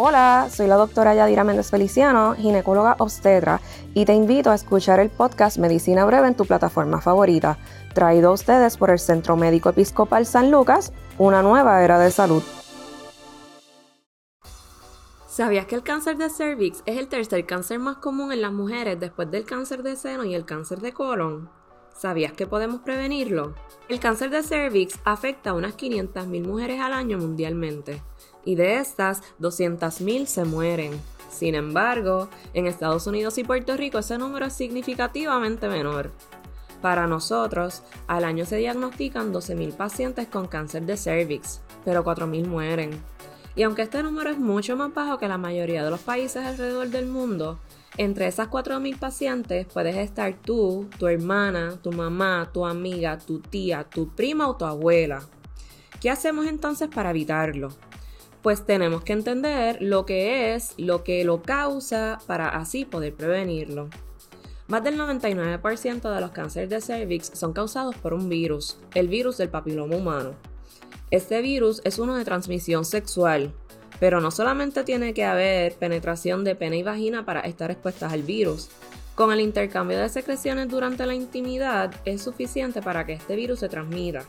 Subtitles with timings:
[0.00, 3.60] Hola, soy la doctora Yadira Méndez Feliciano, ginecóloga obstetra,
[3.94, 7.58] y te invito a escuchar el podcast Medicina Breve en tu plataforma favorita,
[7.94, 12.44] traído a ustedes por el Centro Médico Episcopal San Lucas, una nueva era de salud.
[15.26, 19.00] ¿Sabías que el cáncer de cervix es el tercer cáncer más común en las mujeres
[19.00, 21.50] después del cáncer de seno y el cáncer de colon?
[21.98, 23.56] ¿Sabías que podemos prevenirlo?
[23.88, 28.00] El cáncer de cervix afecta a unas 500.000 mujeres al año mundialmente
[28.44, 30.92] y de estas 200.000 se mueren.
[31.28, 36.12] Sin embargo, en Estados Unidos y Puerto Rico ese número es significativamente menor.
[36.80, 42.90] Para nosotros, al año se diagnostican 12.000 pacientes con cáncer de cervix, pero 4.000 mueren.
[43.56, 46.90] Y aunque este número es mucho más bajo que la mayoría de los países alrededor
[46.90, 47.58] del mundo,
[47.96, 53.84] entre esas 4.000 pacientes puedes estar tú, tu hermana, tu mamá, tu amiga, tu tía,
[53.84, 55.22] tu prima o tu abuela.
[56.00, 57.70] ¿Qué hacemos entonces para evitarlo?
[58.42, 63.88] pues tenemos que entender lo que es, lo que lo causa para así poder prevenirlo.
[64.68, 69.38] Más del 99% de los cánceres de cervix son causados por un virus, el virus
[69.38, 70.34] del papiloma humano.
[71.10, 73.52] Este virus es uno de transmisión sexual,
[74.00, 78.22] pero no solamente tiene que haber penetración de pene y vagina para estar expuestas al
[78.22, 78.68] virus.
[79.14, 83.68] Con el intercambio de secreciones durante la intimidad es suficiente para que este virus se
[83.68, 84.24] transmita.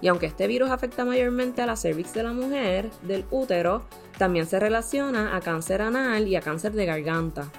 [0.00, 3.82] Y aunque este virus afecta mayormente a la cervix de la mujer, del útero,
[4.16, 7.50] también se relaciona a cáncer anal y a cáncer de garganta.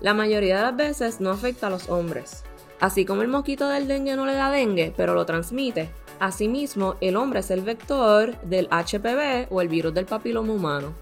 [0.00, 2.44] La mayoría de las veces no afecta a los hombres.
[2.78, 7.16] Así como el mosquito del dengue no le da dengue, pero lo transmite, asimismo el
[7.16, 10.92] hombre es el vector del HPV o el virus del papiloma humano.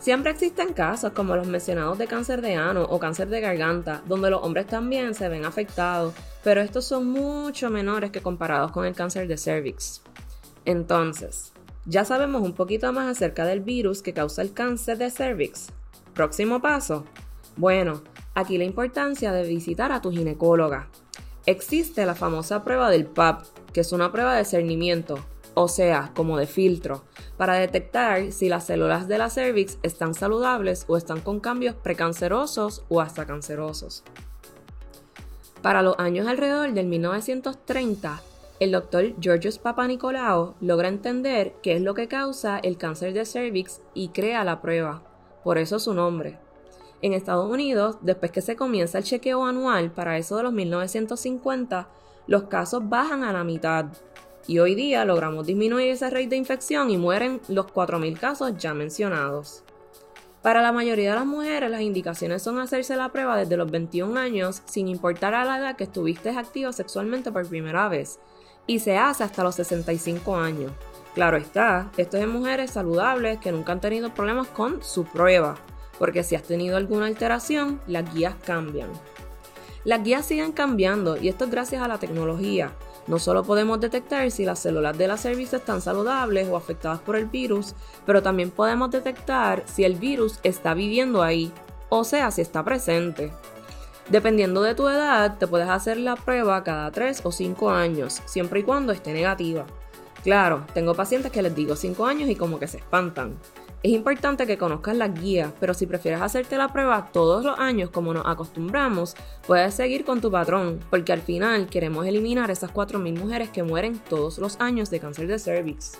[0.00, 4.30] Siempre existen casos como los mencionados de cáncer de ano o cáncer de garganta, donde
[4.30, 8.96] los hombres también se ven afectados, pero estos son mucho menores que comparados con el
[8.96, 10.02] cáncer de cervix.
[10.64, 11.52] Entonces,
[11.84, 15.68] ya sabemos un poquito más acerca del virus que causa el cáncer de cervix.
[16.14, 17.04] Próximo paso.
[17.56, 18.02] Bueno,
[18.34, 20.88] aquí la importancia de visitar a tu ginecóloga.
[21.44, 25.18] Existe la famosa prueba del PAP, que es una prueba de cernimiento,
[25.54, 27.02] o sea, como de filtro,
[27.36, 32.84] para detectar si las células de la cervix están saludables o están con cambios precancerosos
[32.88, 34.04] o hasta cancerosos.
[35.62, 38.22] Para los años alrededor del 1930,
[38.60, 43.80] el doctor Georgios Papanicolaou logra entender qué es lo que causa el cáncer de cervix
[43.94, 45.02] y crea la prueba,
[45.42, 46.38] por eso su nombre.
[47.02, 51.88] En Estados Unidos, después que se comienza el chequeo anual para eso de los 1950,
[52.28, 53.86] los casos bajan a la mitad
[54.46, 58.72] y hoy día logramos disminuir esa rate de infección y mueren los 4.000 casos ya
[58.72, 59.64] mencionados.
[60.42, 64.18] Para la mayoría de las mujeres, las indicaciones son hacerse la prueba desde los 21
[64.18, 68.20] años, sin importar a la edad que estuviste activa sexualmente por primera vez,
[68.68, 70.70] y se hace hasta los 65 años.
[71.14, 75.56] Claro está, esto es en mujeres saludables que nunca han tenido problemas con su prueba,
[76.02, 78.88] porque si has tenido alguna alteración, las guías cambian.
[79.84, 82.72] Las guías siguen cambiando y esto es gracias a la tecnología.
[83.06, 87.14] No solo podemos detectar si las células de la cervix están saludables o afectadas por
[87.14, 91.52] el virus, pero también podemos detectar si el virus está viviendo ahí,
[91.88, 93.30] o sea, si está presente.
[94.08, 98.58] Dependiendo de tu edad, te puedes hacer la prueba cada 3 o 5 años, siempre
[98.58, 99.66] y cuando esté negativa.
[100.24, 103.38] Claro, tengo pacientes que les digo 5 años y como que se espantan.
[103.82, 107.90] Es importante que conozcas las guías, pero si prefieres hacerte la prueba todos los años
[107.90, 113.18] como nos acostumbramos, puedes seguir con tu patrón, porque al final queremos eliminar esas 4.000
[113.18, 115.98] mujeres que mueren todos los años de cáncer de cervix.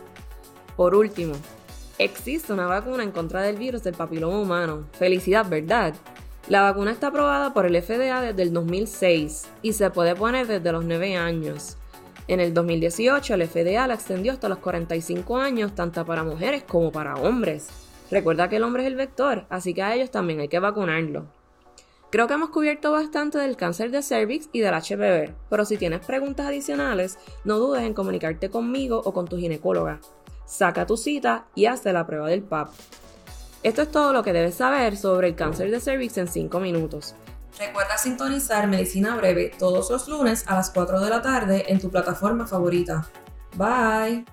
[0.77, 1.35] Por último,
[1.99, 4.85] existe una vacuna en contra del virus del papiloma humano.
[4.93, 5.93] Felicidad, ¿verdad?
[6.49, 10.71] La vacuna está aprobada por el FDA desde el 2006 y se puede poner desde
[10.71, 11.79] los 9 años.
[12.33, 16.91] En el 2018, el FDA la extendió hasta los 45 años, tanto para mujeres como
[16.91, 17.69] para hombres.
[18.11, 21.27] Recuerda que el hombre es el vector, así que a ellos también hay que vacunarlo.
[22.09, 26.07] Creo que hemos cubierto bastante del cáncer de cervix y del HPV, pero si tienes
[26.07, 30.01] preguntas adicionales, no dudes en comunicarte conmigo o con tu ginecóloga.
[30.47, 32.71] Saca tu cita y hazte la prueba del PAP.
[33.63, 37.15] Esto es todo lo que debes saber sobre el cáncer de cervix en 5 minutos.
[37.59, 41.91] Recuerda sintonizar Medicina Breve todos los lunes a las 4 de la tarde en tu
[41.91, 43.07] plataforma favorita.
[43.57, 44.25] Bye.